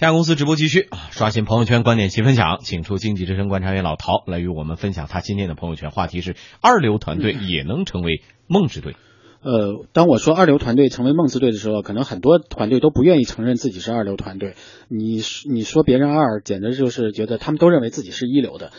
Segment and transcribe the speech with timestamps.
[0.00, 1.10] 天下公司直播继续啊！
[1.10, 8.96] 刷新朋友圈观点齐分享，请出经济之声观察员老陶来与我们分享他今天的朋友圈话题是：二流团队也能成为梦之队。
[9.42, 14.54] 呃，当我说二流团队成为梦之队的时候，可能很多团队都不愿意承认自己是二流团队。
[14.88, 15.20] 你
[15.52, 18.72] 你说别人二，简直就是觉得他们都认为自己是一流的。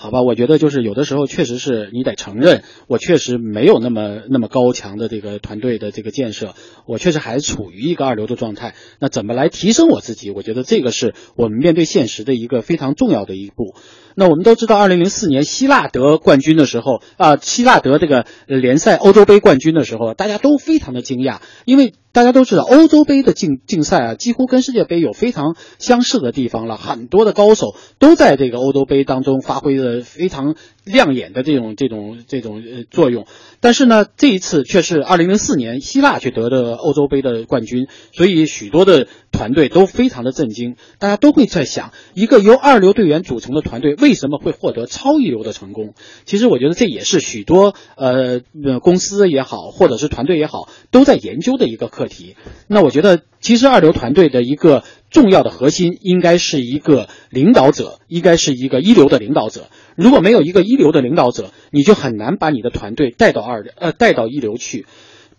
[0.00, 6.54] 好吧，我觉得就是有的时候确实是你得承认，我确实没有那么那么高强的这个团队的这个建设，
[6.86, 8.76] 我确实还处于一个二流的状态。
[9.00, 10.30] 那怎么来提升我自己？
[10.30, 13.74] 我觉得这个是我们面对现实的一个非常重要的一步。
[14.14, 33.26] 那我们都知道，二零零四年希腊得冠军的时候啊，希腊得这个联赛欧洲杯冠军的时候，大家都非常的惊讶，因为大家都知道欧洲杯的竞竞赛啊，几乎跟世界杯有非常相似的地方了，很多的高手都在这个欧洲杯当中发挥的呃非常亮眼的这种这种这种呃作用。
[33.60, 45.94] 但是呢，这一次却是二零零四年希腊去得的欧洲杯的冠军，所以许多的团队都非常的震惊，大家都会在想，一个由二流队员组成的团队为什么会获得超一流的成功？
[46.24, 48.40] 其实我觉得这也是许多呃
[48.80, 52.36] 公司也好，或者是团队也好，都在研究的一个课题。
[52.66, 59.68] 那我觉得，其实二流团队的一个重要的核心，应该是一个领导者，应该是一个一流的领导者。
[59.96, 64.86] 如果没有一个一流的领导者，你就很难把你的团队带到二呃带到一流去。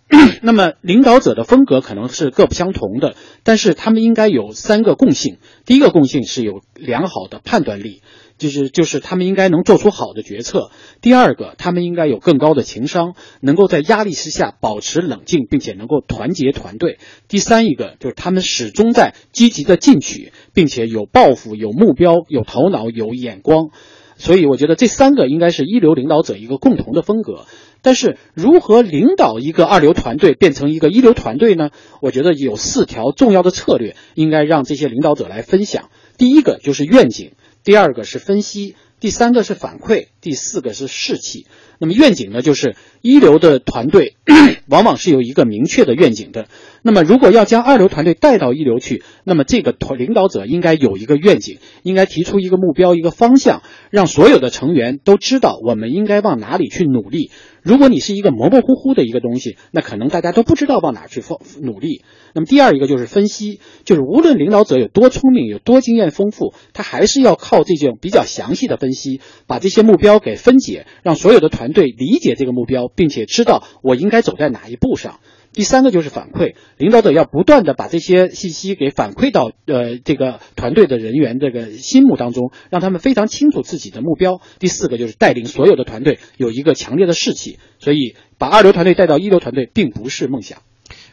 [0.42, 5.38] 那么，领导者的风格可能是各不相同的，但是他们应该有三个共性。
[5.66, 8.02] 第一个共性是有良好的判断力。
[8.40, 10.72] 就是就是他们应该能做出好的决策。
[11.02, 16.98] 第二个，他们应该有更高的情商，能够在压力之下保持冷静，并且能够团结团队。
[17.28, 23.70] 第三一个就是他们始终在积极的进取，并且有抱负、有目标、有头脑、有眼光。
[24.18, 27.46] 所以我觉得这三个应该是一流领导者一个共同的风格。
[27.82, 31.70] 但是如何领导一个二流团队变成一个一流团队呢？
[32.02, 35.90] 我觉得有四条重要的策略应该让这些领导者来分享。
[36.18, 37.32] 第一个就是愿景。
[37.70, 41.48] 第二个是分析，第三个是反馈，第四个是士气。
[41.82, 44.18] 那么愿景呢，就是一流的团队
[44.68, 46.48] 往往是有一个明确的愿景的。
[46.82, 57.32] 那么如果要将二流团队带到一流去，那么这个团领导者应该有一个愿景，应该提出一个目标、一个方向，让所有的成员都知道我们应该往哪里去努力。
[57.62, 62.04] 如果你是一个模模糊糊的一个东西，那可能大家都不知道往哪去放努力。
[62.34, 75.20] 那么第二一个就是分析，就是无论领导者有多聪明、有多经验丰富，他还是要靠这种比较详细的分分析，把这些目标给分解，让所有的团队理解这个目标，并且知道我应该走在哪一步上。
[75.54, 84.42] 第三个就是反馈，领导者要不断的把这些信息给反馈到呃这个团队的人员这个心目当中，让他们非常清楚自己的目标。
[84.58, 90.64] 第四个就是带领所有的团队有一个强烈的士气，所以把二流团队带到一流团队并不是梦想。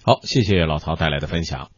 [0.03, 1.69] 好，谢谢老曹带来的分享。